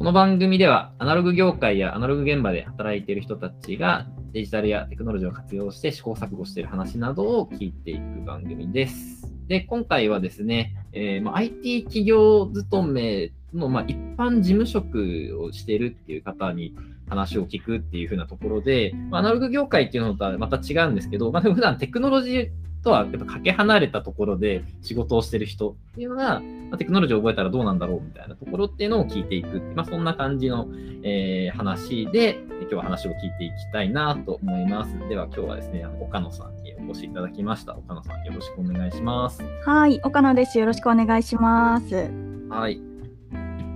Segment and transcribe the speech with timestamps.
[0.00, 9.30] この番組では、アナログ業界やアナログ現場で働いている人たちがデジタルやテクノロジーを活用して試行錯誤している話などを聞いていく番組です。
[9.46, 16.74] で、今回はですね、えーまあ、IT 企業勤めの、まあ、一般事務職をしているっていう方に
[17.06, 22.48] 話を聞くっていう風なところで、まあ、アナログ業界っていうのとはまた違うんですけど、まあ、普段テクノロジー
[22.82, 29.60] とはやっぱかけ離れたところで仕事をしてる人っていうのが、まあ、テクノロジーを覚えたらどうなんだろうみたいなところっていうのを聞いていく。
[29.74, 30.68] まあ、そんな感じの、
[31.02, 34.98] えー話で、今日は話を聞いていきたいなと思います。
[35.08, 37.76] では今日はですね、あの岡野さんにお越しいただきました。
[37.76, 39.42] 岡野さんよろしくお願いします。
[39.64, 40.58] はい、岡野です。
[40.58, 42.10] よろしくお願いします。
[42.48, 42.74] はい。
[42.74, 42.80] 一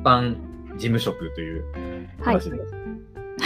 [0.03, 0.37] 般
[0.77, 1.65] 事務職という
[2.21, 2.59] はい話で、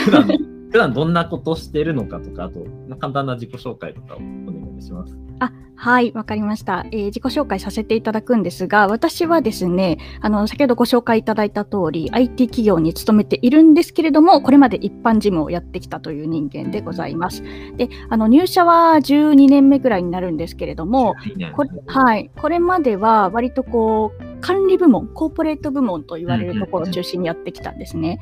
[0.05, 0.27] 普段、
[0.71, 5.17] 普段どんなことしてるのかとか、あと、まあ簡単な自己紹介とかをお願いします。
[5.39, 17.43] あ、はい、わかりました、えー自己紹介させていただくんですが、私はですね、あの、先ほどご紹介いただいた通り、IT 企業に勤めているんですけれども、これまで一般事務をやってきたという人間でございます。
[17.77, 21.15] で、あの、入社は12年目ぐらいになるんですけれども、
[21.55, 28.19] これはい、これまでは割とこう、管理部門、コーポレート部門と言われるところを中心にやってきたんですね。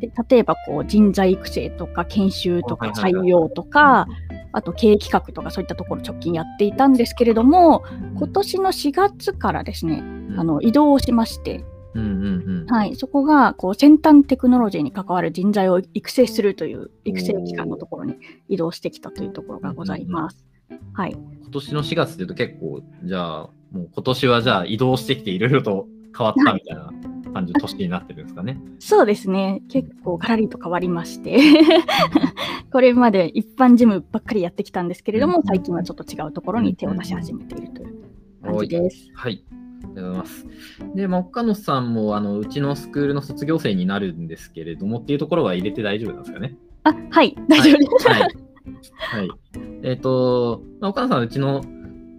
[0.00, 4.06] で例えばこう人材育成とか研修とか採用とか、
[4.54, 7.82] あと経営企画とかそういったところ直近やっていたんですけれども、
[8.16, 10.40] 今年の4月からですね、うん。
[10.40, 11.64] あの移動をしまして、
[12.68, 18.16] はい、そこがこう先端テクノロジーに関わる人材を育成するという育成機関のところに
[18.48, 20.44] 移動してきたというところがございます。
[20.92, 26.90] はい、今年の4月っていうと結構、じゃあ、もう今年はじゃあ移動してきていろいろと変わったみたいな
[27.34, 28.58] 感じの年になってるんですかね。
[28.78, 31.38] そうですね、結構ガラリと変わりまして、
[32.72, 37.94] これまで一般事務ばっかりやってきたんですけれども、最近はちょっと違うところに手を出し始めているという
[38.42, 39.10] 感じです。
[39.14, 39.44] はい。
[39.50, 40.46] ありがとうございます。
[40.94, 46.56] で、まあ、岡野さんも、あの、うちのスクールの卒業生になるんですけれどもっていうところは入れて大丈夫なんですかね。
[46.84, 48.08] あ、はい、大丈夫です。
[48.08, 48.20] はい。
[48.96, 49.30] はい。
[49.82, 51.62] えっ、と、まあ、岡野さんはうちの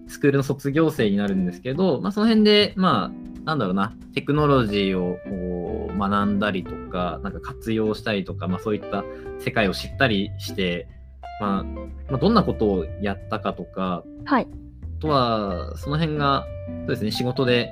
[0.08, 9.04] スクールの卒業生になるんですけど、まあ、その辺で、まあ、なんだろうな、テクノロジーを学んだりとか、なんか活用したりとか、まあ、そういった
[9.40, 10.88] 世界を知ったりして、
[11.40, 14.48] まあ、まあ、どんなことをやったかとか、はい、
[14.98, 16.46] あとは、その辺が、
[16.80, 17.72] そうですね、仕事で、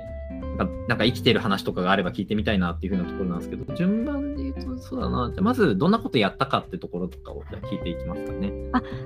[0.56, 8.52] なんかなんか生きてる話とかがあれば聞いてみたいなっていうふうなところなんですけど、順番で言うと、そうだな、じゃあまずどんなことやったかってところとかをじゃあ聞いていきますかね。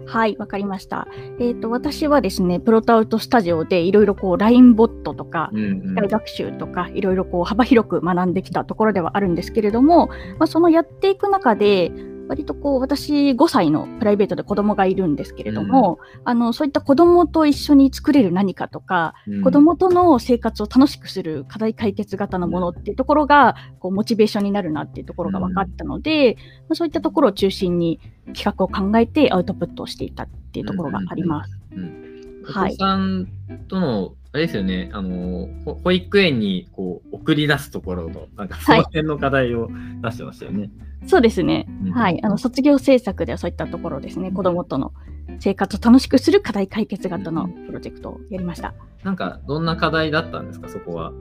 [0.06, 1.06] はい、わかりました。
[1.38, 10.08] えっ、と、私はですね、プロトアウトスタジオでいろいろこう、LINE ボットとか、うんうん機械学習とか、いろいろこう、幅広く学んできたところではあるんですけれども、
[10.38, 11.92] まあ、そのやっていく中で、
[12.28, 19.42] 割とこう、私5歳のプライベートで子供がいるんですけれども、あの、そういった子供と一緒に作れる何かとか、うん。
[19.42, 26.36] 子供との生活を楽しくする課題解決型のものっていうところが、こうモチベーションになるなっていうところが分かったので、
[26.68, 27.98] まあ、そういったところを中心に
[28.34, 31.58] 企画を考えてアウトプットをしていたっていうところがあります。
[31.74, 32.42] うん。
[32.44, 32.68] はい。
[32.68, 33.28] お子さん
[33.68, 39.68] との、あれですよね、あの、ほ保育園にこう送り出すところの、なんかその辺の課題を
[40.02, 40.70] 出してましたよね。
[41.06, 41.66] そうですね。
[41.84, 42.20] うんはい。
[42.22, 44.30] あの、卒業制作ではそういったところですね。
[44.30, 44.92] 子供との
[45.40, 48.74] 生活を楽しくする課題解決型のプロジェクトをやりました。
[49.02, 51.12] なんか、どんな課題だったんですか、そこは。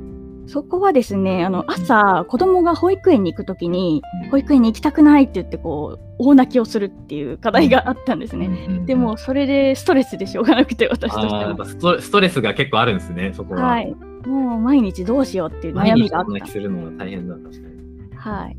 [0.47, 8.49] そこはですね、あの、朝、子供が保育園に行くときに、うん保育園に行きたくないって言って、こう、大泣きをするっていう課題があったんですね。
[8.85, 11.55] でも、それでストレスでしょうがなくて、私としては。
[11.55, 13.61] ぱストストレスが結構あるんですね、そこは。
[13.61, 13.95] はい。
[14.25, 16.51] もう毎日どうしようっていう毎悩みがあった日そんな気。
[16.51, 18.15] するのが大変だ、確かに。
[18.15, 18.57] はい。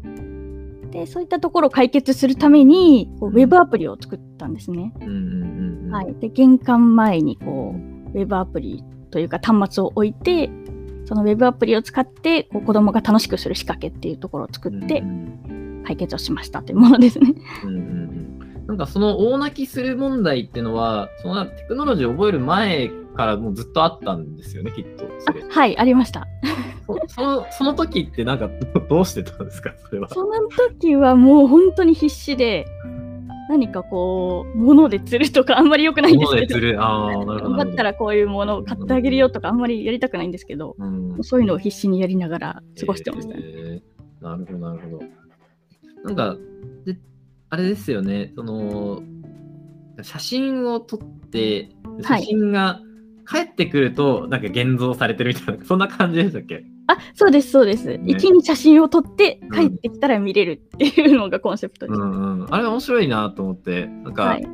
[0.91, 4.93] で、そういったところを解決するために、こうウェブアプリを作ったんですね。
[5.91, 6.15] はい。
[6.21, 7.75] で、玄関前に、こ
[8.15, 10.51] う、ウェブアプリというか端末を置いて、
[11.09, 17.35] そのウェブアプリを使って、こう子供が楽しくする仕掛けっていうところを作ってうん解決をしましたというものですね。
[17.65, 18.29] うんうんうん
[18.69, 25.07] なんかその大泣きする問題っていうのは、そのテクノロジーを覚える前からもうずっとあったんですよね、きっと。
[25.49, 26.27] はい、ありました。
[26.87, 30.11] そそのその時ってなんかどどうしてたんですか、それは。
[30.11, 30.33] その
[30.79, 32.67] 時はもう本当に必死で、
[33.49, 36.83] 何かこう、物で釣るとかあんまり良くないんですけど、物で釣る。
[36.83, 37.57] ああ、なるほど。
[37.57, 43.41] 頑張ったらこういうものを買ってあげるよとかあんまりやりたくないんですけど、うん、そういうのを必死にやりながら過ごしてましたね。
[43.43, 45.05] えーなるほど、なるほど。
[46.05, 46.37] なんか、
[46.85, 46.99] で
[47.51, 49.03] あれですよね、その、
[50.03, 51.71] 写真を撮って、
[52.03, 52.81] 写真が
[53.31, 56.65] 帰ってくると、なんか現像されてるみたいな、 そんな感じでしたっけ？
[56.87, 57.87] あ、そうです、そうです。
[57.87, 62.01] ね一に写真を撮って帰ってきたら見れるっていうのがコンセプトです。
[62.01, 62.47] うんうん。
[62.51, 64.49] あれ面白いなと思って、なんか、はい。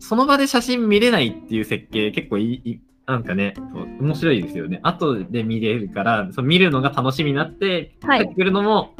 [0.00, 3.54] その場で写真見れないっていう設計結構いい、いなんかね、
[4.00, 4.80] 面白いですよね。
[4.82, 8.94] 後で見れるから、そう見るのが楽しみになって、はい帰ってくるのも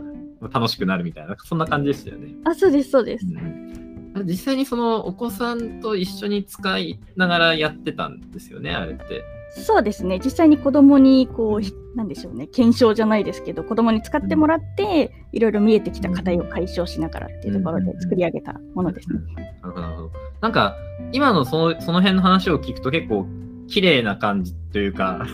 [0.50, 2.34] 楽しくなるみたいな、そんな感じでしたよね。
[2.44, 3.26] あ、そうです、そうです。
[3.26, 3.87] うん
[4.24, 9.22] 実際にそのお子さんと一緒に使いながらやってたんですよね、あれって。
[9.50, 10.20] そうですね。
[10.22, 19.18] 実際に子供に、こう、なんでしょうね、検証じゃないですけど、子供に使ってもらって、いろいろ見えてきた課題を解消しながらっていうところで作り上げたものですね。
[19.62, 20.76] なるほど、なんか、
[21.12, 23.26] 今のそのその辺の話を聞くと結構
[23.68, 25.26] 綺麗な感じというか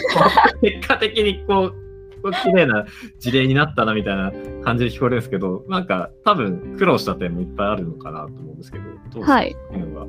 [0.60, 1.83] 結果的にこう、
[2.24, 2.86] こう綺麗な
[3.18, 4.32] 事例になったなみたいな
[4.64, 9.32] 感じで聞こえるんですけど、なんか多分苦労した点もいっぱいあるのかなと思うんですけど、どうですか？
[9.32, 9.54] はい。
[9.54, 10.06] この辺は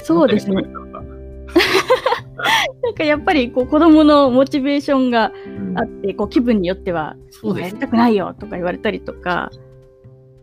[0.00, 0.62] そうですね。
[2.82, 7.14] なんかやっぱりこう子供のモチベーションがうんあって、こう気分によっては、
[7.56, 9.50] やりたくないよとか言われたりとか、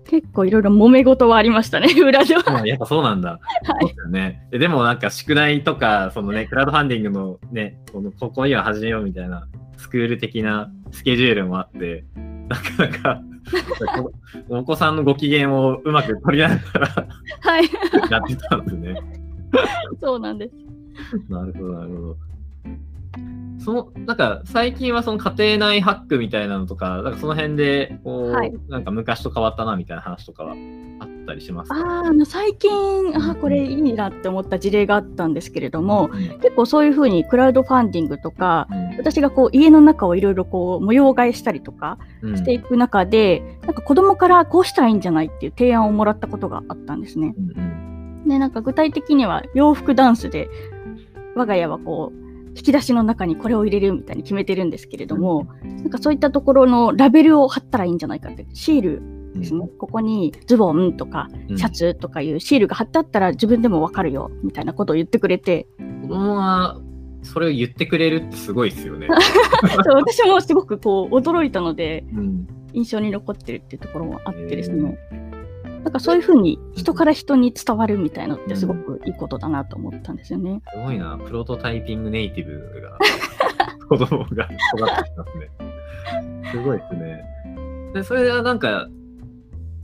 [0.06, 2.44] 結構いろいろ揉め事はありましたね、 裏では。
[2.46, 3.40] まあやっぱそうなんだ。
[3.64, 4.48] そうでね。
[4.52, 12.04] ででもなんか宿題とか、そのね、クラウドファンディングのね、このここには始めようみたいなスクール的なスケジュールもあって、
[12.50, 13.22] なかなか
[14.02, 14.12] こ
[14.50, 17.08] お子さんのご機嫌をうまく取りながら
[17.42, 17.64] はい、
[18.12, 18.96] やってたんですね。
[20.02, 20.54] そうなんです。
[21.30, 22.18] なるほど、なるほど。
[23.60, 30.54] そのなんか最近はその家庭内ハックみたいなのとか、なんかその辺でこう、はいなんか昔と変わったなみたいな話とかは
[31.00, 31.76] あったりしますか？
[31.78, 32.70] あーあの最近、
[33.16, 42.38] あーこれいいなって思った事例があったんですけれども、うん結構そういうふうにクラウドファンディングとか、うん私がこう家の中をいろいろこう模様替えしたりとかうん。
[42.38, 47.34] していく中で、なんか子供からこうしたらいいんじゃないっていう提案をもらったことがあったんですね。
[47.38, 48.28] うんうん。
[48.28, 50.50] で、なんか具体的には洋服ダンスで、
[51.36, 52.28] 我が家はこう、
[52.58, 59.02] 引き出しの中にこれを入れるみたいに決めてるんですけれども、なんかそういったところのラベルを貼ったらいいんじゃないかって、シール
[59.40, 59.70] ですね。
[59.78, 61.58] ここにズボンとかうん。
[61.58, 65.68] シャツとかいうシールが貼ってあったら自分でもわかるよみたいなことを言ってくれて、
[66.02, 66.80] 子供が
[67.24, 69.08] それを言ってくれるってすごいですよね。
[69.88, 74.98] 私もすごくこう驚いたので、うん、印象に残ってるっていうところもあってですね。
[75.84, 80.62] なんかそういうふうに人から人に伝わるみたいのってすごくいいことだなと思ったんですよね。
[80.74, 82.98] すごいな、プロトタイピングネイティブが
[83.88, 85.50] 子供が育ってきますね。
[86.52, 87.24] すごいですね。
[87.94, 88.90] で、それはなんか、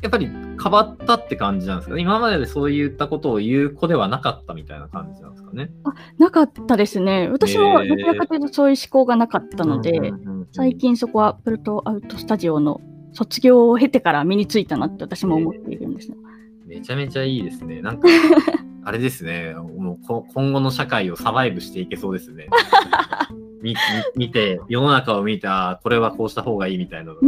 [0.03, 2.01] やっぱり変わったって感じなんですかね。
[2.01, 5.71] 今まででそういったことを言う子ではなかったみたいな感じなんですかね。
[6.19, 7.29] なかったですね。
[7.31, 10.11] 私もどちらかというとそういう思考がなかったので、
[10.51, 12.81] 最近そこはプルトアウトスタジオの
[13.13, 16.17] 卒業を経てから身についたなって私も思っているんですよ。
[16.65, 17.81] めちゃめちゃいいですね。
[17.81, 18.07] なんか、
[18.85, 19.53] あれですね。
[19.53, 22.47] もうこ今後の社会をサバイブしていけそうですね。
[23.61, 23.73] み
[24.15, 27.21] み見て、世の中を見て、あーこれはこうした方がいいみたいなのが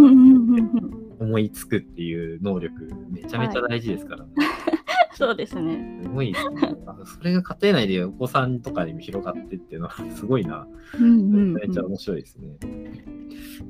[1.19, 2.73] 思いつくっていう能力、
[3.09, 4.31] めちゃめちゃ大事ですからね。
[5.15, 6.01] そうですね。
[6.03, 6.75] すごいですね。
[6.85, 10.67] あそれが家庭内でお子さんとかにも広がってっていうのはすごいな。
[10.99, 12.57] めちゃめちゃ面白いですね。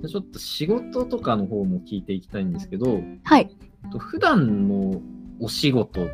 [0.01, 3.55] でちょっと仕事とかの方も聞いていきたいんですけど、はい。
[3.91, 5.01] と普段の
[5.39, 6.07] お仕事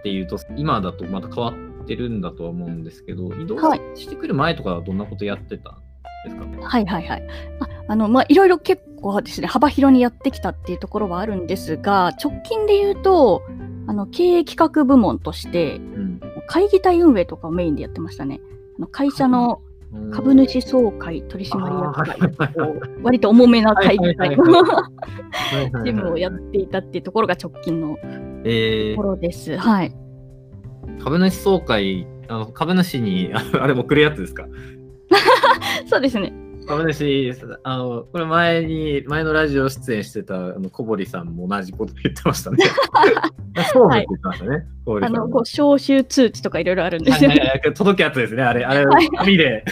[0.00, 1.52] っていうと、今だとまた変わ
[1.82, 5.74] ってるんだとは思うんですけど、移動はいしてくる前とかはどんなことやってたん
[6.24, 6.44] ですか？
[6.44, 6.58] ね。
[6.60, 7.26] はいはいはい。
[7.60, 13.42] ああの、まあ、いろいろ結構ですね、幅広にやってきたっていうところはあるんですが、直近で言うと、
[13.86, 18.40] あの、経営企画部門として、うん会議体運営とかをメインでやってましたね。
[18.76, 19.60] あの会社の
[20.10, 22.18] 株主総会取締役会、
[23.04, 24.52] 割と重めな会議体の事
[25.84, 27.96] 務をやっていたっていうところが直近の
[28.44, 29.56] えーところです。
[29.56, 29.94] はい。
[31.02, 34.46] 株主総会、あの株主に、ああれ送るやつですか？
[35.86, 36.32] そうですね。
[36.66, 37.32] 株主、
[37.64, 42.58] あの、これ前に、前のラジオ出演してた、あの、小堀さんも同じこと言ってましたね。
[43.72, 45.18] そうって言ってましたね、小堀さんも。
[45.24, 47.36] あの、こう、招集通知とかいろいろあるんではいすよね。
[47.40, 49.64] はいはい届くやつですね、あれ、あれはい、紙で、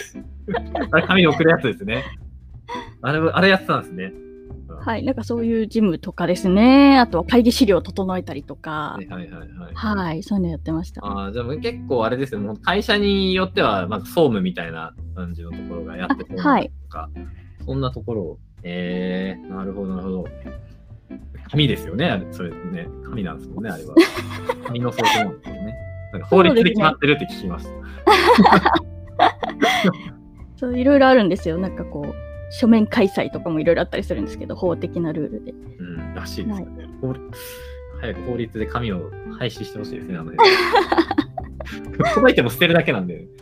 [0.91, 2.03] あれ、紙で送るやつですね。
[3.01, 4.13] あれ、あれやってたんですね。
[4.79, 5.03] はい。
[5.03, 6.97] なんかそういう事務とかですね。
[6.99, 8.99] あとは会議資料を整えたりとかは。
[9.01, 9.73] いはいはいはい。
[9.73, 10.23] はい。
[10.23, 11.05] そういうのやってました。
[11.05, 17.09] ああ、じゃあもう結構あれですね、もう会社によっては、なんか総務みたいな感じのところがやってそうあはいとか、
[17.65, 20.25] そんなところを、えー、なるほどなるほど。
[21.51, 23.95] 紙ですよね、あれ、それね、紙なんですもんね、あれは。
[24.67, 25.73] 紙の総務なんですよね。
[26.13, 27.71] なんか法律で決まってるって聞きました。
[30.57, 31.57] そう、いろいろあるんですよ。
[31.57, 35.51] なんかこう、書面開催とかもいろいろあったりするんですけど、法的なルールで。
[35.51, 36.89] うん、らしいですよね。
[37.01, 37.23] 法律
[38.01, 40.49] 早く法律で紙を廃止してほしいですね、あの辺。
[42.15, 43.27] 届いても捨てるだけなんで。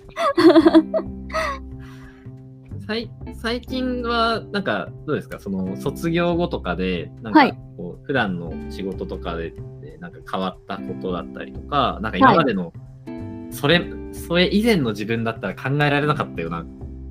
[2.87, 12.73] 最最近は、なんか、どうですか、その卒業後とかで、なんかはいこう、普段の仕事とかで、でなんか変わったことだったりとか、なんか今までの、
[13.51, 16.65] それ、それ以前の自分だったら考えられなかったような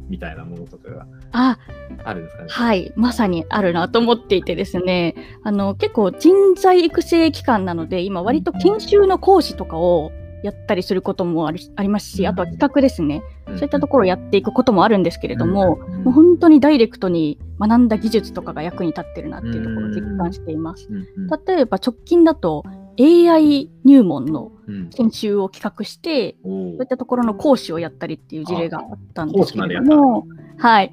[0.09, 1.59] みたいなものとかがあ、
[2.05, 2.49] あるんですかね。
[2.51, 10.13] はい、まさにあるなと思っていてですね、あの結構人材育成機関なので、今割と研修の講師とかを
[10.43, 16.05] やったりすることもありありますし、あとは企画ですね、そういったところをやっていくこともあるんですけれども、うん。
[16.05, 20.89] もう本当にダイレクトに学んだ技術とかが役に立ってるなっていうところを実感しています。
[20.89, 21.07] うんうん
[21.47, 22.63] 例えば直近だと
[22.99, 24.91] AI 入門のうん。
[24.91, 26.71] 研修を企画して、おー。
[26.73, 30.27] そういったところの講師をやったりっていう事例があったんですけれども、
[30.59, 30.93] はい。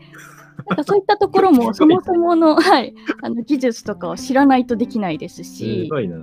[0.69, 6.17] なんかそういったところも、 そもそもの,、はい、あの技術とかを知らないとできないですすし、ごいな。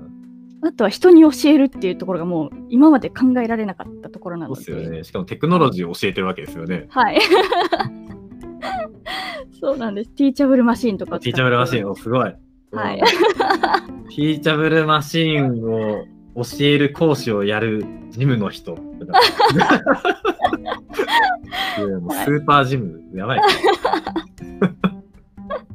[0.63, 5.05] あとは人に教えるっていうところがもう今まで考えられなかったところなそうので、ですよね。
[5.05, 6.87] しかもテクノロジーを教えてるわけですよね。
[6.91, 7.19] はい。
[9.59, 10.11] そうなんです。
[10.11, 12.35] ティーチャブルマシーンとかティーチャブルマシーン、おすごい。
[12.73, 13.01] はい。
[13.01, 16.05] ティーチャブルマシーンを
[16.45, 18.77] 教える講師をやるジムの人。
[21.77, 23.41] スーパージム、やばい。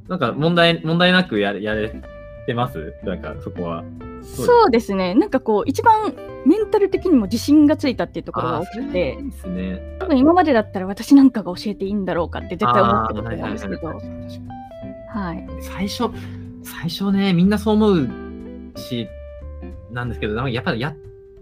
[0.08, 2.02] なんか問題、問題なくやれやれ
[2.46, 2.94] てます？
[3.04, 3.84] なんかそこは。
[4.24, 5.14] そうですね。
[5.14, 6.14] なんかこう、一番
[6.46, 9.98] メンタル的にも自信がついたっていうところが大きくてですね。
[10.00, 16.10] 多分今までだったら私なんかが教えていいんだろうかって絶対思ってたと思うんですけど、はい最初、
[16.64, 18.08] 最初ね、みんなそう思う
[18.76, 19.08] し、
[19.96, 20.96] なんですけど、やっぱりやっ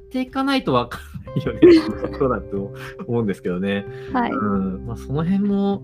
[0.09, 1.59] ていかないとわかんないよね、
[2.17, 2.73] そうだと
[3.07, 3.85] 思うんですけどね。
[4.13, 4.31] はい。
[4.31, 5.81] うん、まあ、その辺も、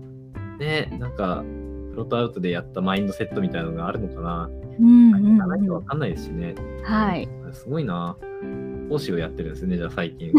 [0.58, 1.44] ね、なんか、
[1.90, 4.50] プロトアウトでやったマインドセットみたいなのがあるのかな。
[4.78, 5.70] うんうんやらないとうん。
[5.72, 6.54] わかんないですしね。
[6.84, 7.28] はい。
[7.52, 8.16] すごいな。
[8.88, 10.32] 講師をやってるんですね、じゃあ最近。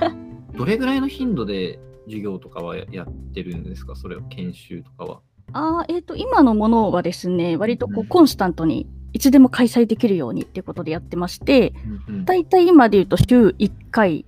[0.56, 3.94] どれぐらいの頻度で授業とかはややってるんですか？
[3.94, 5.20] それを研修とかは。
[5.52, 11.72] あーえっ、と、今のものはですね、割とこううんコンスタントにいつでも開催できるようにっていうことでやってまして、
[12.08, 12.24] うんうん。
[12.26, 14.26] だいたい今で言うと週1回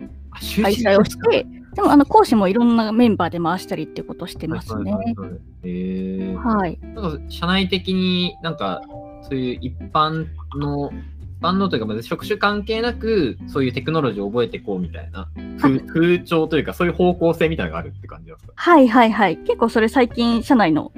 [0.63, 4.93] 開催をして、でもあの講師もいろんなメンバーで回したりっていうことをしてますね。
[4.95, 6.79] はいはいはい
[7.29, 8.81] 社内的になんか
[9.29, 10.93] そういう一般の
[11.39, 15.29] 一般のというかまず職種関係なくそういうテクノロジーを覚えていこうみたいな
[15.61, 18.53] 風風潮というかそういう方向性みたいなのがあるって感じですか？
[18.55, 19.37] はいはいはい。
[19.39, 20.93] 結構それ最近社内の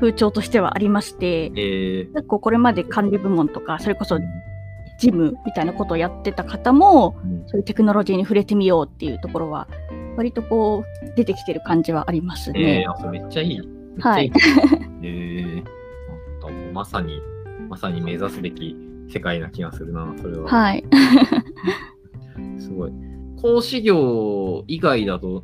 [0.00, 9.68] 風潮としてはありまして、え結構これまで管理部門とか、それこそ事務みたいなことをやってた方も、ーそういうテクノロジーに触れてみようっていうところは、
[10.16, 12.92] 割とこう、出てきてる感じはありますえねー。
[12.92, 13.60] あそれめっちゃいい。
[14.00, 14.32] はい。
[15.02, 17.20] えー、まさに、
[17.68, 18.76] まさに目指すべき
[19.08, 20.48] 世界な気がするな、それは。
[20.48, 20.84] はい。
[22.58, 22.92] すごい。
[23.40, 25.42] 講師業以外だと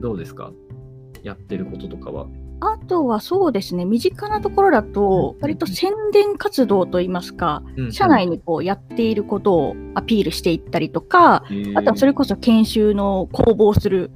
[0.00, 0.52] どうですか？
[1.22, 2.26] やってることとかは。
[2.64, 14.12] あとはそうですね、身近なところだと、割と宣伝活動といいますか、社内にこうやっていることをアピールしていったりとか、あとはそれこそ研修の公募をする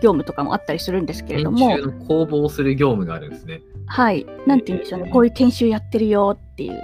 [0.00, 1.58] 業務とかもあったりするんですけれども。
[1.58, 3.62] 研、修の公募をする業務があるんですね。
[3.86, 6.80] はい、なんて言うんでしょうね、こういう研修やってるよっていう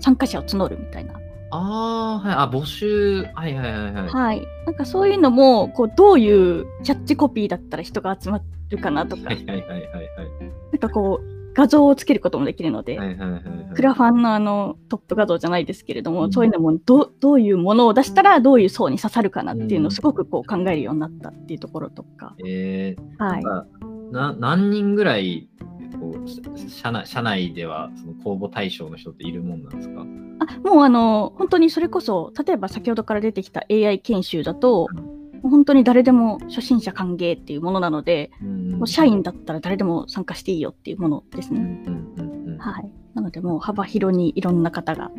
[0.00, 1.19] 参加者を募るみたいな。
[1.50, 2.34] ああ、はい。
[2.36, 3.24] あ、募集。
[3.34, 4.08] はいはいはいはい。
[4.08, 4.46] はい。
[4.66, 9.80] なんかそういうのも、こう、どういうキャッチコピーだったら人が集まるかなとか、はいはいはいはい
[10.72, 13.08] なんかこう、画像をつけることもできるので、はい。
[13.08, 13.74] はいはいはいはい。
[13.74, 23.44] クラファンのあのトップ画像じゃないですけれども、うんそういうのもどどういうものを出したらどういう層に刺さるかなっていううんのをすごくこう考えるようになったっていうところとか、えー、はない
[24.12, 25.48] な何人ぐらい
[25.98, 30.00] こうし社内社内ではその公募対象の人っているもんなんですか？
[30.40, 42.16] あもうあの本当にそれこそ例えば先ほどから出てきた AI 研修だと、もう本当に誰でも初心者歓迎っていうものなので、うんもう社員だったら誰でも参加していいよっていうものですうん
[42.46, 42.56] ね。
[42.58, 42.90] はい。
[43.14, 45.10] なのでもう幅広にいろんな方が。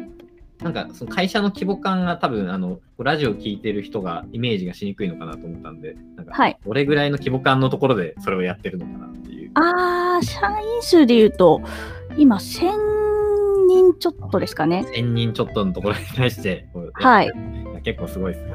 [0.61, 6.57] なんかその会社の規模感が多分あのラジオ聞いてる人がイメージがしにくいのかなと思ったんで、なんかはい。
[6.63, 9.51] どれぐらいの規模感のところでそれをやってるのかなっていう。
[9.55, 11.61] あー、社員数で言うと、
[12.17, 12.71] 今1000
[13.67, 14.85] 人ちょっとですかね。
[14.93, 17.31] 1000人ちょっとのところに対してはい。
[17.83, 18.53] 結構すごいですね。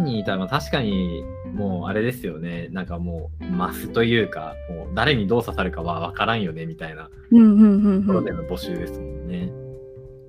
[0.00, 2.68] なるほど1000人いたらまあ確かにもうあれですよね。
[2.70, 8.32] なんかもうマスというか、もう誰にどう刺さるかは分からんよねみたいなうんうんうんうんところで。
[8.32, 9.52] の募集ですもんね。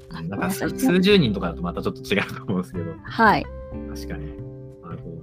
[0.09, 3.45] あなんか数十人とかだとまたちょっと違うと思うんですけど、はい。
[3.93, 4.25] 確かに。
[4.81, 5.21] なるほど。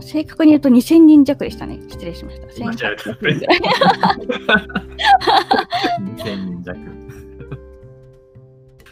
[0.00, 1.80] 正確に言うと2000人弱でしたね。
[1.88, 2.46] 失礼しました。
[2.64, 4.66] 間違えた1800人ぐらい
[6.16, 7.05] 2000人弱。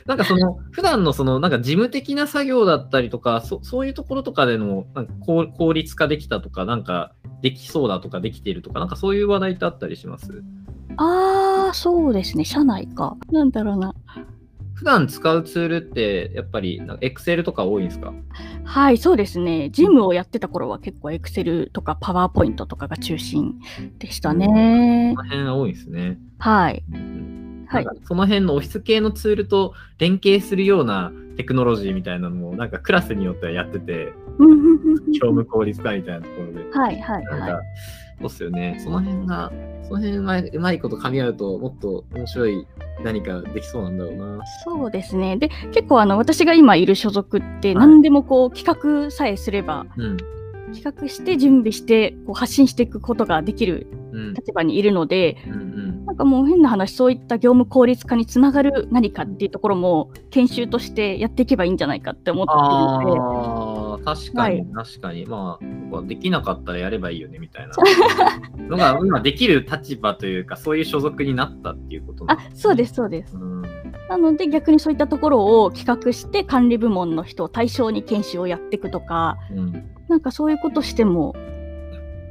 [0.06, 10.42] なんかその、普段のその、なんか事務的な作業だったりとか、そそういうところとかでのなんか効効率化できたとか、なんかできそうだとかできているとか、なんかそういう話題ってあったりします？
[10.96, 12.44] あー、そうですね。
[12.44, 13.16] 社内か。
[13.32, 13.94] なんだろうな。
[14.74, 18.12] 普段使うツールって、やっぱり、Excel とか多いんですか？
[18.64, 19.70] はい、そうですね。
[19.70, 23.54] ジムをやってた頃は結構 Excel とか PowerPoint とかが中心
[23.98, 25.22] でしたねこ。
[25.22, 26.18] の辺が多いですね。
[26.38, 26.82] はい。
[27.68, 34.12] うんはいその辺のオフィス系のツールと連携するようなテクノロジーみたいなのも、なんかクラスによってはやってて、
[35.12, 36.70] 業務効率化みたいなところで。
[36.70, 37.64] はいはいなんか、はい。
[38.20, 38.78] そうっすよね。
[38.82, 39.52] その辺が、
[39.82, 42.66] その辺がうまいこと噛み合うと、もっと面白い
[43.02, 44.44] 何かできそうなんだろうな。
[44.64, 45.36] そうですね。
[45.36, 50.16] で、結構あの私が今いる所属ってはい何でもこう企画さえすれば、うん。
[50.74, 54.34] 企画して準備してこう発信していくことができるうん。
[54.34, 56.06] 立場にいるので、うんうん。
[56.06, 65.26] なんかもう変な話、そういった業務効率化につながる何かっていうところも研修としてやっていけばいいんじゃないかって思っているので、確かに、は確かに。
[65.26, 67.72] まあ、できなかったらやればいいよね、みたいな
[68.68, 73.36] のが、今できる立場というか、そういう所属になったっていうことあ、そうです、そうです。
[73.36, 73.62] うん。
[74.08, 79.90] なので逆にそういったところを企画して管理部門の人を対象に研修をやっていくとか、うん。
[80.08, 81.34] なんかそういうことしても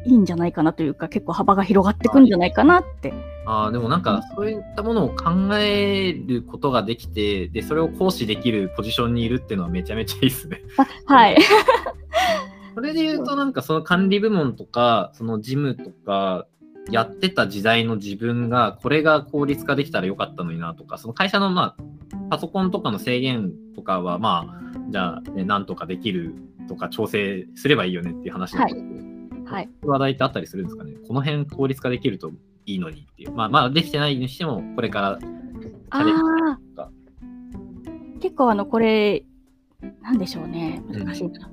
[0.06, 3.14] いいんじゃないかなというか、結構幅が広がっていくんじゃないかなって。
[3.46, 10.62] ああ、でもなんか、そういったものを考えることができて、で、それを行使できるポジションにいるっていうのはめちゃめちゃいいですね。
[10.78, 11.38] あはい。
[12.76, 16.48] それで言うと、なんかその管理部門とか、その事務とか、
[16.92, 21.84] やってた時代の自分が、これが効率化できたらよかったのになとか、その会社の、まあ、
[22.30, 26.36] パソコンとかの制限とかは、まあ、じゃあ、ね、なんとかできる
[26.68, 29.70] とか、調整すればいいよねっていう話なんですけど、はい。
[29.82, 30.94] 話題ってあったりするんですかね？
[31.08, 32.32] この辺効率化できると
[32.66, 33.32] いいのにっていう。
[33.32, 36.22] まあ、まあ、できてないにしても、これからチャレンジ
[36.76, 36.92] とか。
[38.20, 39.26] 結構あの、これ、
[40.02, 40.82] なんでしょうね。
[40.90, 41.50] 難しいな。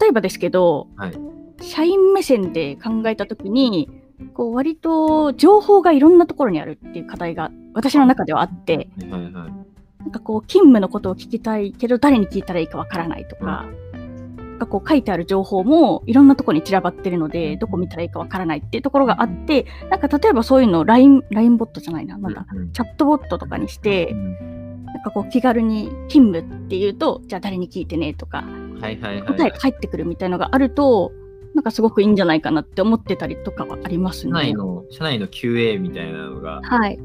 [0.00, 1.12] 例えばですけど、はい。
[1.60, 3.88] 社員目線で考えたときに、
[4.34, 9.32] こう割と情報がいろんなところにあるっていう課題が私の中ではあって、はいはいはい。
[9.32, 13.66] なんかこう勤務のことを聞きたいけど誰に聞いたらいいかわからないとか、
[14.56, 22.58] なんかこう書いてある情報もいろんなところに散らばってるので、どこ見たらいいかわからないっていうところがあって、なんか例えばそういうのを LINE、LINE ボットじゃないな、なんだ、うん。
[22.58, 28.44] うんチャットボットとかにしてう、んなんかこう気軽に勤務っていうと、じゃあ誰に聞いてねとか、
[28.80, 29.26] はいはいはい。
[29.26, 31.12] 答えが返ってくるみたいのがあると、
[31.56, 34.52] なんかすごくいいんじゃないかなって思ってたりとかはあります社内ね。
[34.52, 36.98] の、社内の QA みたいなのが、はい。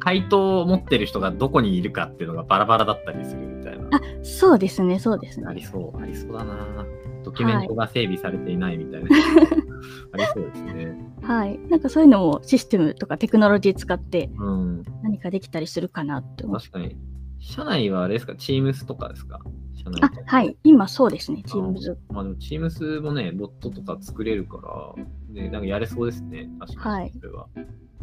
[0.00, 3.84] 回答を持ってる人がどこにいるかっていうのがバラバラだったりするみたいな。
[3.92, 5.46] あ、そうですね、そうですね。
[5.46, 6.86] ありそう、ありそうだな。
[7.22, 9.10] ドキュメントが整備されていないみたいな。
[10.12, 10.96] ありそうですね。
[11.20, 11.58] はい。
[11.68, 14.82] なんかそういうのもシステムとかテクノロジー使ってうん。
[15.02, 16.56] 何かできたりするかなって思う。
[16.56, 16.96] 確かに。
[17.38, 19.40] 社内はあれですか ?Teams とかですか？
[19.74, 20.56] 社内あ、はい。
[20.64, 21.96] 今そうですね、Teams。
[22.10, 26.48] まあでも Teams もね、ボットとか作れるから、ね、なんかやれそうですね。
[26.60, 26.94] 確かに。
[27.02, 27.46] はいそれは。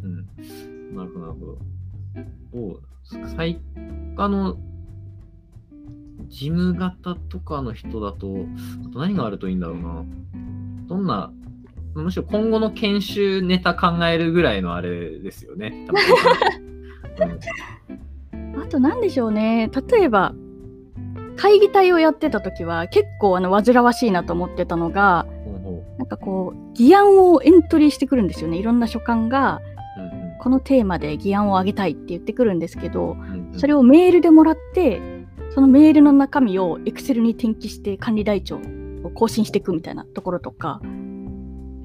[0.02, 0.96] うん。
[0.96, 1.58] なるほど、なるほど。
[2.54, 2.82] どう
[3.36, 3.60] 最
[4.16, 4.58] 他の
[6.28, 8.46] 事務型とかの人だと、
[8.88, 10.06] あと何があるといいんだろうな。
[10.88, 11.32] どんな、
[11.96, 15.88] むしろ今後の研修ネタ考えるぐらいのあれですよね。
[17.20, 17.40] うん
[18.56, 19.70] あと何でしょうね。
[19.90, 20.34] 例えば、
[21.36, 25.26] 会議体をやってた時は結構あの煩わしいなと思ってたのが、
[25.98, 28.58] なんかこう、議案をエントリーしてくるんですよね。
[28.58, 29.62] いろんな所管が、
[30.42, 33.16] このテーマで議案をあげたいって言ってくるんですけど、
[33.58, 35.02] それをメールでもらって、
[35.52, 38.60] そのメールの中身を Excel に転記して管理台帳
[39.04, 40.82] を更新していくみたいなところとか、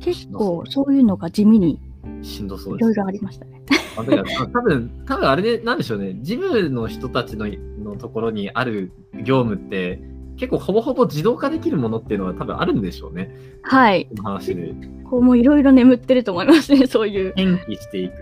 [0.01, 1.81] 結構そういうのが地味に
[2.23, 2.87] しんどそうです。
[2.87, 3.58] いろいろありましたね。
[3.97, 7.47] あだから多分、多分あれで、なんでしょうね、事務の人たちの
[7.83, 8.93] のところにある
[9.25, 10.01] 業務って、
[10.37, 14.07] 結構ほぼほぼ自動化できるものっていうのは多分あるんでしょうね、はい。
[14.07, 14.73] この話で。
[15.11, 17.33] こうもういろいろ眠ってると思いますね、そういう。
[17.35, 18.15] 変記していく。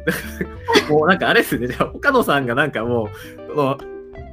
[0.91, 3.09] もうなんかあれですね、じゃあ岡野さんがなんかも
[3.49, 3.79] う、この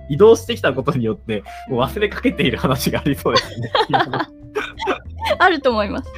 [0.10, 3.72] 移動してきたことによって、もう忘れかけている話がありそうですね。
[5.40, 6.12] あると思います。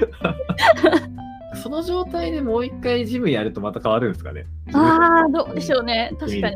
[1.55, 4.45] その状態でもう一回事務やるとまた変わるんですかね？
[4.73, 6.11] ああ、どうでしょうね。
[6.19, 6.55] 確かに。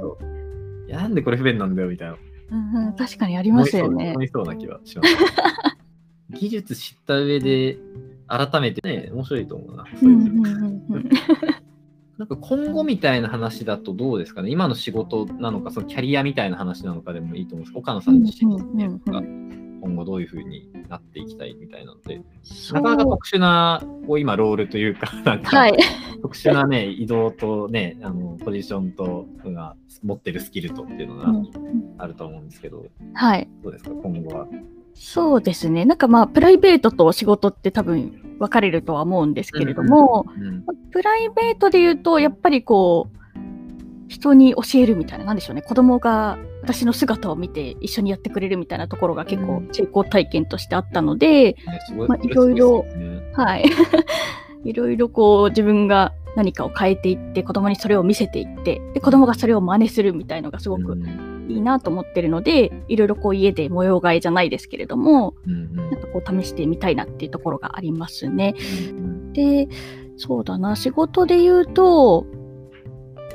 [0.88, 2.17] いやなんでこれ不便なんだよみたいな。
[2.51, 4.23] うんうん、確かにありますよね思。
[4.23, 5.15] いそうな気はします。
[6.31, 7.77] 技術知った上で、
[8.27, 9.85] 改めてね、面白いと思うな。
[12.17, 14.49] なんか今後みたいな話だとどうですかね？
[14.51, 19.21] 今の仕事なのか、そのキャリアみたいな話なのかでもいいと思うんです岡野さん自身うんうんうんが
[19.81, 22.21] 今後どういうふうになっていきたいみたいなので、
[22.73, 25.78] なかなか特殊な、こう今ロールというか、 なんか、はい。
[26.24, 31.43] 特殊なね、移動とね、あの、ポジションと、が持ってるスキルとっていうのがうんうん
[32.00, 33.48] あると思うんですけど、はい。
[33.62, 33.91] どうですか？
[33.91, 34.48] 今後は。
[34.95, 35.86] そうですね。
[35.86, 40.63] なんかまあ、プライベートと仕事って多分分かれるとは思うんですけれども、うん。
[40.89, 43.39] プライベートで言うと、やっぱりこう、
[44.08, 45.62] 人に教えるみたいな、なんでしょうね。
[45.62, 49.69] 子供が私の姿を見て一緒にやってくれるみたいなところが結構うん。
[49.73, 51.55] 成功体験としてあったので、ね
[51.88, 53.32] すごまあいろいろね。
[53.34, 53.65] はい。
[54.65, 61.47] いろいろこう自分が何かを変えていって子供にそれを見せていってで子供がそれを真似するみたいのがすごくうん。
[61.49, 65.75] いいなと思ってるので、いろいろこう家で模様替えじゃないですけれどもうんうん。
[65.75, 68.53] なんかこう試してみたいなっていうところがありますね。
[68.91, 69.34] うん。
[69.34, 69.67] で
[70.17, 72.27] そうだな仕事で言うと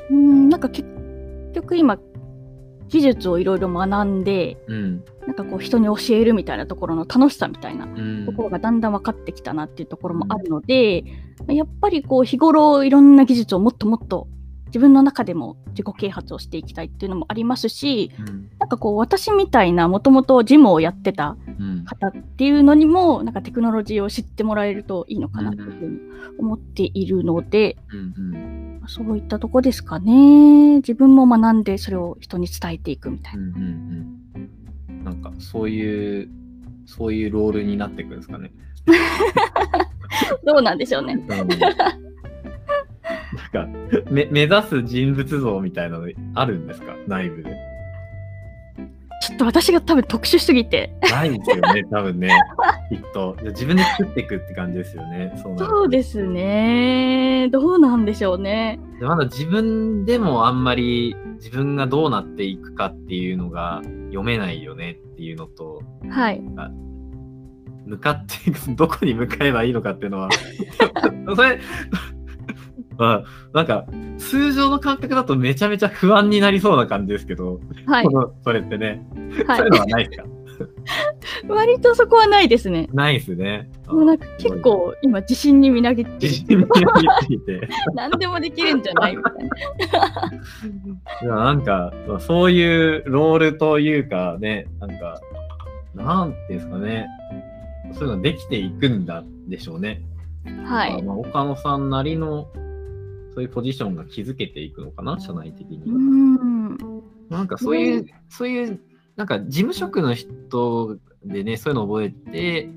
[0.09, 0.87] うんなんか結
[1.53, 1.97] 局今
[2.87, 5.03] 技術をいろいろ学んでうん。
[5.25, 8.25] なんかこう人に教えるみたいなところの楽しさみたいなうん。
[8.25, 11.03] ところがだんだん分かってきたなっていうところもあるので、
[11.47, 14.27] やっぱりこう日頃いろんな技術をもっともっと
[14.67, 18.49] 自分の中でも自己啓発をしていきたいっていうのもありますしうん。
[18.59, 21.85] なんかこう私みたいなもともとジムをやってたうん。
[21.85, 25.99] 方っていうのにもなんかテクノロジーを知ってもらえるといいのかなというふうに
[26.39, 28.01] 思っているので、うんう
[28.37, 33.41] んそういったとこですかね自分も学んでそれを人に伝えていくみたいな。
[33.43, 33.61] うんうん
[34.35, 36.29] うんなんかそういう
[36.87, 38.51] そういうロールになっていくんですかね。
[40.45, 41.13] どうなんでしょうね。
[41.13, 41.47] うんなん
[43.51, 43.67] か
[44.09, 46.95] め目指す人物像みたいなのあるんですか？
[47.07, 47.55] 内部で。
[49.35, 52.29] っと私が多分特殊すぎてないですよね、 多分ね。
[52.89, 53.37] きっと。
[53.43, 55.33] 自分で作っていくって感じですよね。
[55.41, 58.79] そうそうですねどうなんでしょうね。
[58.99, 66.41] でまだ自分でもあんまり自分がどうなっていくかっていうのが読めないよねっていうのと、はい
[67.85, 70.29] 向かっていく、どこに向かえばいいのかっていうのは、
[71.35, 71.59] それ、
[72.97, 73.85] まあ、なんか、
[74.17, 79.05] 通常の感覚だとめちゃめちゃ不安になりそうな感じですけど、はいこのそれってね、
[79.47, 80.23] はそういうのはないですか？
[80.23, 82.87] い、 割とそこはないですね。
[82.93, 83.69] ないですね。
[83.87, 86.61] もうなんか結構今自信にみなぎって自信にな
[87.01, 87.67] りすぎて。
[87.93, 89.45] 何でもできるんじゃないみたいな。
[91.21, 95.19] いやなんか、まあそういうロールというかね、なんか、
[95.93, 97.07] なんていうんですかね、
[97.93, 100.01] そういうのできていくんだでしょうね。
[100.65, 101.01] はい。
[101.01, 102.47] まあ、岡野さんなりの、
[103.35, 105.91] そういうポジションが築けていくのかな、社内的にうー。
[105.91, 106.77] ん。
[107.29, 108.79] なんかそういう、そういう、
[109.17, 112.69] なんか事務職の人でね、そういうの覚えて、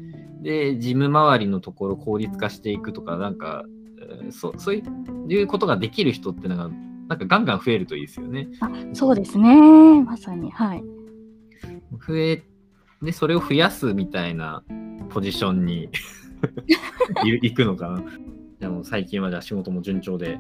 [0.43, 3.65] で、事務周りのところを効率化していくとか、なんか、
[4.01, 6.69] えーそうそういうことができる人ってのが、
[7.09, 8.49] なんかガンガン増えるといいですよね。
[8.61, 10.03] あそうですね。
[10.03, 10.51] まさに。
[10.51, 10.83] はい。
[12.07, 12.43] 増え、
[13.01, 14.65] で、それを増やすみたいな
[15.11, 15.89] ポジションに
[17.25, 18.03] い行くのかな。
[18.61, 20.39] でも最近はじゃあ仕事も順調で、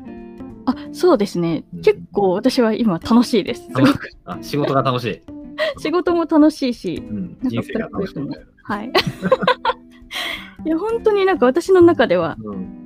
[0.66, 1.82] あそうですねうん。
[1.82, 3.62] 結構私は今楽しいです。
[3.62, 5.22] すごくあ仕事が楽しい。
[5.78, 7.02] 仕事も楽しいし。
[7.08, 8.50] うん、人生が楽しいみたいな。
[8.62, 8.92] はい。
[10.66, 12.78] いや、本当になんか私の中では、うん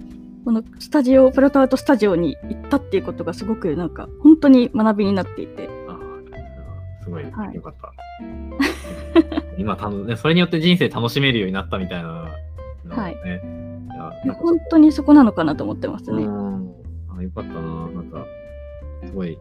[0.45, 5.69] このスタジオ、プロトアートスタジオに行ったっていうことがすごくなんか、本当に学びになっていて。
[5.89, 7.93] あーすごい、はいよかった。
[9.57, 12.33] 今たの、ね、それによって人生楽しめるようになったみたいなのね。
[12.85, 13.17] はいい
[14.25, 16.25] やい本当にそこなのかなと思ってますね。
[16.25, 16.75] うん
[17.19, 17.61] あよかったな。
[17.61, 18.27] なんか、
[19.05, 19.39] すごい、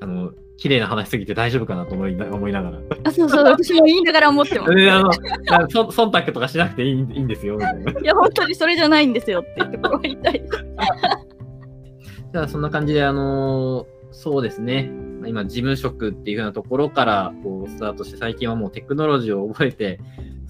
[0.00, 2.78] あの、綺麗な話しすぎて大丈夫かなと思いな思いながら。
[3.04, 4.74] あ、そうそう、私も言いながら思ってます。
[4.74, 7.56] であのあそ忖度とかしなくていいいいんですよ。
[7.56, 10.42] みたいないや、本当にそれじゃないんですよっていうとこ言いたい。
[12.32, 14.90] じゃあそんな感じで、あのそうですね。
[15.20, 19.98] まあ今、事務職っていう風なところからこうスタートして、最近はもうテクノロジーを覚えて、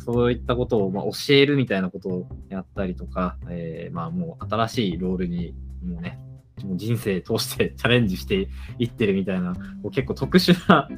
[0.05, 6.19] そういったことをまあ教えるみたいなことをやったりとか、えーまあもう新しいロールにもうね、
[6.65, 10.89] もう人生通して チャレンジしていってるみたいな、こう結構特殊な、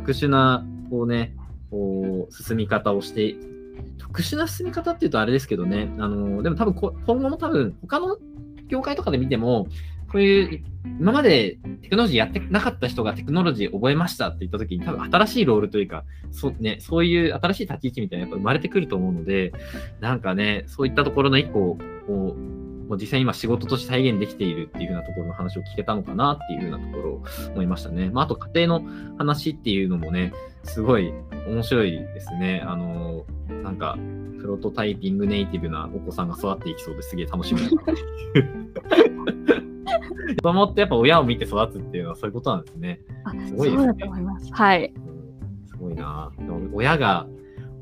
[0.00, 1.34] 特殊な、こうね、
[1.70, 3.36] こう、進み方をして、
[3.98, 8.18] 特殊な進み方っていうとあれですけどね、あの、でも多分今後も多分、他の
[8.68, 9.68] 業界とかで見ても、
[10.16, 10.64] こういう、
[10.98, 19.52] 今までテクノロジーやってなかった人がテクノロジー覚えましたって言った時に、多分新しいロールというか、そ,、ね、そういう新しい立ち位置みたいなやっぱ生まれてくると思うので、
[20.00, 21.72] なんかね、そういったところの一個
[22.08, 22.34] を、
[22.88, 28.08] もう実際今仕事として体現できているっていう風なところの話を聞けたのかなっていう風なところを思いましたね。
[28.08, 28.84] まあ、あと家庭の
[29.18, 31.12] 話っていうのもね、すごい
[31.46, 32.62] 面白いですね。
[32.64, 33.26] あの、
[33.62, 33.98] なんか、
[34.40, 37.82] プロトタイピングネイティブなお子さんが育っていきそうですげえ楽しみだな。
[40.36, 43.00] 子供ってやっぱ親を見て育つっていうのはそういうことなんですね。
[43.24, 44.52] あ、すごいですねそうだと思います。
[44.52, 44.92] はい。
[44.96, 45.16] うん
[45.66, 46.32] すごいな。
[46.72, 47.26] 親が、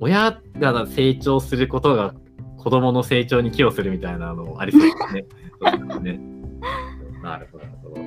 [0.01, 2.15] 親が成長することが
[2.59, 5.27] 子供の成長に寄与するみたいなのもありそうですね。
[5.63, 6.21] そうですね
[7.23, 8.01] なるほど、なるほど。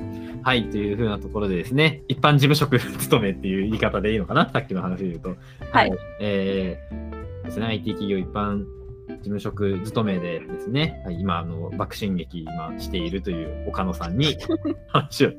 [0.43, 5.35] はい、というふうなところでですね、一般事務職勤めっていう言い方でいいのかなさっきの話で言うと。
[5.71, 5.91] はい。
[6.19, 8.65] えーですね、IT 企業一般
[9.07, 14.37] 事務職勤めでですね、はい、今、あの、爆心劇今しているという岡野さんに
[14.87, 15.29] 話を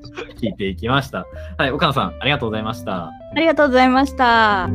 [0.41, 1.27] 聞いていきました。
[1.57, 3.07] はい、岡野さん、ありがとうございました。
[3.07, 4.69] ありがとうございました。